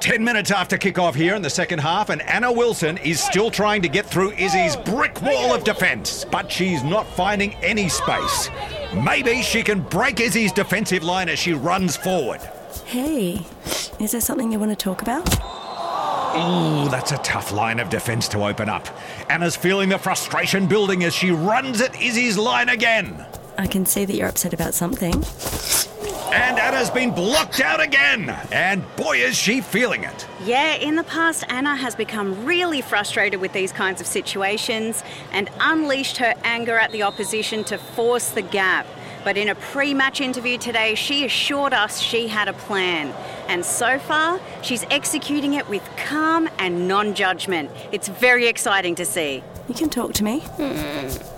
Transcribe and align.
Ten 0.00 0.22
minutes 0.22 0.50
after 0.50 0.76
kickoff 0.76 1.14
here 1.14 1.34
in 1.34 1.42
the 1.42 1.50
second 1.50 1.80
half, 1.80 2.10
and 2.10 2.22
Anna 2.22 2.52
Wilson 2.52 2.98
is 2.98 3.18
still 3.22 3.50
trying 3.50 3.82
to 3.82 3.88
get 3.88 4.06
through 4.06 4.32
Issy's 4.32 4.76
brick 4.76 5.20
wall 5.22 5.54
of 5.54 5.64
defence, 5.64 6.24
but 6.24 6.52
she's 6.52 6.82
not 6.84 7.06
finding 7.06 7.54
any 7.56 7.88
space. 7.88 8.50
Maybe 8.94 9.42
she 9.42 9.62
can 9.62 9.80
break 9.80 10.20
Issy's 10.20 10.52
defensive 10.52 11.02
line 11.02 11.28
as 11.28 11.38
she 11.38 11.54
runs 11.54 11.96
forward. 11.96 12.40
Hey, 12.84 13.44
is 13.98 14.12
there 14.12 14.20
something 14.20 14.52
you 14.52 14.58
want 14.60 14.70
to 14.70 14.76
talk 14.76 15.02
about? 15.02 15.26
Ooh, 16.36 16.88
that's 16.90 17.12
a 17.12 17.18
tough 17.18 17.50
line 17.50 17.80
of 17.80 17.88
defence 17.88 18.28
to 18.28 18.44
open 18.44 18.68
up. 18.68 18.86
Anna's 19.30 19.56
feeling 19.56 19.88
the 19.88 19.98
frustration 19.98 20.66
building 20.66 21.02
as 21.04 21.14
she 21.14 21.30
runs 21.30 21.80
at 21.80 21.94
Issy's 21.94 22.36
line 22.36 22.68
again. 22.68 23.24
I 23.58 23.66
can 23.66 23.86
see 23.86 24.04
that 24.04 24.14
you're 24.14 24.28
upset 24.28 24.52
about 24.52 24.74
something. 24.74 25.24
And 26.32 26.58
Anna's 26.58 26.90
been 26.90 27.12
blocked 27.12 27.60
out 27.60 27.80
again. 27.80 28.30
And 28.50 28.84
boy, 28.96 29.18
is 29.18 29.36
she 29.36 29.60
feeling 29.60 30.04
it. 30.04 30.26
Yeah, 30.44 30.74
in 30.74 30.96
the 30.96 31.04
past, 31.04 31.44
Anna 31.48 31.76
has 31.76 31.94
become 31.94 32.44
really 32.44 32.80
frustrated 32.80 33.40
with 33.40 33.52
these 33.52 33.72
kinds 33.72 34.00
of 34.00 34.06
situations 34.06 35.02
and 35.32 35.48
unleashed 35.60 36.16
her 36.18 36.34
anger 36.44 36.76
at 36.78 36.92
the 36.92 37.02
opposition 37.02 37.64
to 37.64 37.78
force 37.78 38.30
the 38.30 38.42
gap. 38.42 38.86
But 39.24 39.36
in 39.36 39.48
a 39.48 39.54
pre 39.56 39.92
match 39.92 40.20
interview 40.20 40.56
today, 40.56 40.94
she 40.94 41.24
assured 41.24 41.72
us 41.72 42.00
she 42.00 42.28
had 42.28 42.48
a 42.48 42.52
plan. 42.52 43.12
And 43.48 43.64
so 43.64 43.98
far, 43.98 44.40
she's 44.62 44.84
executing 44.90 45.54
it 45.54 45.68
with 45.68 45.82
calm 45.96 46.48
and 46.58 46.86
non 46.86 47.14
judgment. 47.14 47.70
It's 47.92 48.08
very 48.08 48.46
exciting 48.46 48.94
to 48.96 49.04
see. 49.04 49.42
You 49.68 49.74
can 49.74 49.90
talk 49.90 50.12
to 50.14 50.24
me. 50.24 50.40
Hmm. 50.40 51.35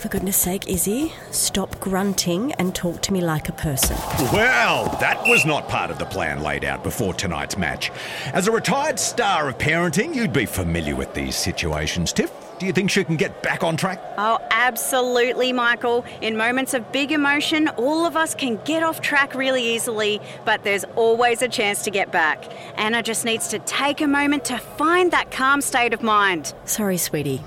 For 0.00 0.08
goodness 0.08 0.38
sake, 0.38 0.66
Issy, 0.66 1.12
stop 1.30 1.78
grunting 1.78 2.52
and 2.52 2.74
talk 2.74 3.02
to 3.02 3.12
me 3.12 3.20
like 3.20 3.50
a 3.50 3.52
person. 3.52 3.98
Well, 4.32 4.96
that 4.98 5.22
was 5.28 5.44
not 5.44 5.68
part 5.68 5.90
of 5.90 5.98
the 5.98 6.06
plan 6.06 6.42
laid 6.42 6.64
out 6.64 6.82
before 6.82 7.12
tonight's 7.12 7.58
match. 7.58 7.92
As 8.32 8.48
a 8.48 8.50
retired 8.50 8.98
star 8.98 9.50
of 9.50 9.58
parenting, 9.58 10.14
you'd 10.14 10.32
be 10.32 10.46
familiar 10.46 10.96
with 10.96 11.12
these 11.12 11.36
situations, 11.36 12.14
Tiff. 12.14 12.32
Do 12.58 12.64
you 12.64 12.72
think 12.72 12.90
she 12.90 13.04
can 13.04 13.16
get 13.16 13.42
back 13.42 13.62
on 13.62 13.76
track? 13.76 14.02
Oh, 14.16 14.38
absolutely, 14.50 15.52
Michael. 15.52 16.06
In 16.22 16.34
moments 16.34 16.72
of 16.72 16.90
big 16.92 17.12
emotion, 17.12 17.68
all 17.68 18.06
of 18.06 18.16
us 18.16 18.34
can 18.34 18.58
get 18.64 18.82
off 18.82 19.02
track 19.02 19.34
really 19.34 19.74
easily, 19.74 20.18
but 20.46 20.64
there's 20.64 20.84
always 20.96 21.42
a 21.42 21.48
chance 21.48 21.84
to 21.84 21.90
get 21.90 22.10
back. 22.10 22.50
Anna 22.78 23.02
just 23.02 23.26
needs 23.26 23.48
to 23.48 23.58
take 23.58 24.00
a 24.00 24.06
moment 24.06 24.46
to 24.46 24.56
find 24.56 25.10
that 25.10 25.30
calm 25.30 25.60
state 25.60 25.92
of 25.92 26.02
mind. 26.02 26.54
Sorry, 26.64 26.96
sweetie. 26.96 27.42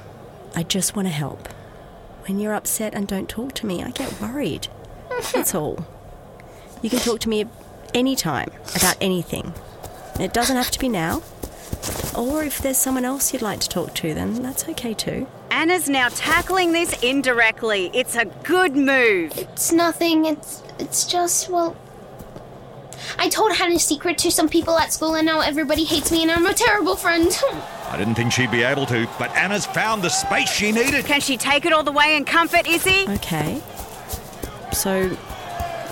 I 0.55 0.61
just 0.61 0.95
want 0.95 1.07
to 1.07 1.11
help. 1.11 1.49
When 2.27 2.39
you're 2.39 2.53
upset 2.53 2.93
and 2.93 3.07
don't 3.07 3.27
talk 3.27 3.53
to 3.55 3.65
me, 3.65 3.83
I 3.83 3.89
get 3.91 4.21
worried. 4.21 4.67
That's 5.33 5.53
all. 5.55 5.85
You 6.81 6.89
can 6.89 6.99
talk 6.99 7.19
to 7.21 7.29
me 7.29 7.45
anytime 7.93 8.49
about 8.75 8.95
anything. 9.01 9.53
It 10.19 10.33
doesn't 10.33 10.55
have 10.55 10.71
to 10.71 10.79
be 10.79 10.89
now. 10.89 11.21
Or 12.15 12.43
if 12.43 12.59
there's 12.59 12.77
someone 12.77 13.03
else 13.03 13.33
you'd 13.33 13.41
like 13.41 13.59
to 13.61 13.69
talk 13.69 13.93
to, 13.95 14.13
then 14.13 14.41
that's 14.41 14.67
okay 14.69 14.93
too. 14.93 15.27
Anna's 15.51 15.89
now 15.89 16.07
tackling 16.09 16.71
this 16.71 16.93
indirectly. 17.03 17.91
It's 17.93 18.15
a 18.15 18.25
good 18.25 18.75
move. 18.75 19.37
It's 19.37 19.71
nothing. 19.71 20.25
It's 20.25 20.63
it's 20.79 21.05
just 21.05 21.49
well. 21.49 21.75
I 23.17 23.27
told 23.27 23.53
Hannah's 23.53 23.83
secret 23.83 24.17
to 24.19 24.31
some 24.31 24.47
people 24.47 24.77
at 24.77 24.93
school, 24.93 25.15
and 25.15 25.25
now 25.25 25.41
everybody 25.41 25.83
hates 25.83 26.11
me, 26.11 26.21
and 26.23 26.31
I'm 26.31 26.45
a 26.45 26.53
terrible 26.53 26.95
friend. 26.95 27.37
I 27.93 27.97
didn't 27.97 28.15
think 28.15 28.31
she'd 28.31 28.49
be 28.49 28.63
able 28.63 28.87
to, 28.87 29.07
but 29.19 29.29
Anna's 29.35 29.67
found 29.67 30.01
the 30.01 30.09
space 30.09 30.49
she 30.49 30.71
needed. 30.71 31.05
Can 31.05 31.21
she 31.21 31.37
take 31.37 31.63
it 31.67 31.71
all 31.71 31.83
the 31.83 31.91
way 31.91 32.15
in 32.15 32.25
comfort 32.25 32.65
Issy? 32.65 33.07
Okay. 33.17 33.61
So, 34.73 35.15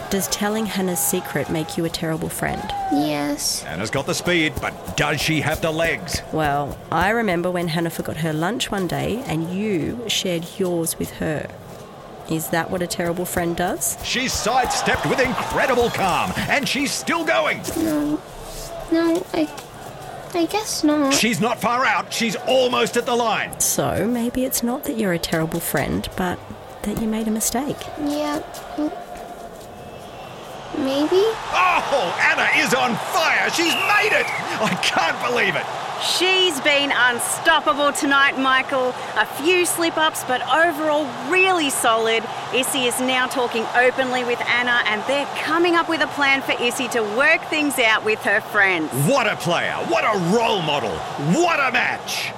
does 0.10 0.28
telling 0.30 0.66
Hannah's 0.66 1.00
secret 1.00 1.52
make 1.52 1.78
you 1.78 1.86
a 1.86 1.90
terrible 1.90 2.28
friend? 2.28 2.64
yes. 2.92 3.64
Anna's 3.66 3.92
got 3.92 4.08
the 4.08 4.16
speed, 4.16 4.54
but 4.60 4.98
does 4.98 5.22
she 5.22 5.42
have 5.42 5.62
the 5.62 5.70
legs? 5.70 6.24
Well, 6.34 6.76
I 6.92 7.12
remember 7.12 7.52
when 7.52 7.68
Hannah 7.68 7.92
forgot 7.92 8.18
her 8.18 8.34
lunch 8.34 8.72
one 8.72 8.88
day 8.88 9.24
and 9.28 9.54
you 9.54 10.04
shared 10.08 10.48
yours 10.58 10.98
with 10.98 11.12
her. 11.12 11.48
Is 12.31 12.48
that 12.48 12.72
what 12.72 12.81
a 12.81 12.88
terrible 12.88 13.25
friend 13.25 13.56
does? 13.56 13.96
She's 14.04 14.34
sidestepped 14.34 15.06
with 15.06 15.20
incredible 15.20 15.92
calm, 15.92 16.34
and 16.36 16.68
she's 16.68 16.92
still 16.92 17.24
going. 17.24 17.62
No. 17.78 18.20
No. 18.92 19.24
I. 19.36 19.48
I 20.34 20.46
guess 20.46 20.84
not. 20.84 21.14
She's 21.14 21.40
not 21.40 21.59
far 21.59 21.86
out. 21.86 22.12
She's 22.14 22.36
almost 22.47 22.97
at 22.97 23.06
the 23.06 23.16
line. 23.16 23.59
So, 23.59 24.08
maybe 24.08 24.46
it's 24.46 24.64
not 24.64 24.84
that 24.86 24.97
you're 24.97 25.14
a 25.14 25.19
terrible 25.19 25.59
friend, 25.59 26.08
but 26.16 26.40
that 26.84 27.02
you 27.02 27.08
made 27.08 27.28
a 27.28 27.31
mistake. 27.31 27.78
Yeah. 28.00 28.42
Maybe. 30.78 31.22
Oh, 31.53 32.18
Anna 32.22 32.47
is 32.66 32.74
on 32.74 32.96
fire. 33.14 33.50
She's 33.52 33.74
made 33.74 34.14
it. 34.14 34.25
I 34.62 34.74
can't 34.81 35.19
believe 35.28 35.56
it. 35.56 35.66
She's 36.01 36.59
been 36.62 36.91
unstoppable 36.91 37.94
tonight, 37.94 38.35
Michael. 38.35 38.89
A 39.17 39.25
few 39.25 39.67
slip 39.67 39.97
ups, 39.97 40.23
but 40.23 40.41
overall 40.41 41.06
really 41.29 41.69
solid. 41.69 42.23
Issy 42.56 42.85
is 42.88 43.00
now 43.00 43.28
talking 43.28 43.66
openly 43.75 44.23
with 44.23 44.41
Anna, 44.41 44.81
and 44.88 45.03
they're 45.07 45.28
coming 45.44 45.75
up 45.75 45.89
with 45.89 46.01
a 46.01 46.07
plan 46.07 46.41
for 46.41 46.53
Issy 46.53 46.88
to 46.89 47.01
work 47.16 47.41
things 47.50 47.78
out 47.78 48.03
with 48.03 48.19
her 48.23 48.41
friends. 48.41 48.91
What 49.07 49.28
a 49.28 49.35
player. 49.35 49.73
What 49.89 50.03
a 50.03 50.17
role 50.35 50.63
model. 50.63 50.95
What 51.39 51.59
a 51.59 51.72
match. 51.72 52.31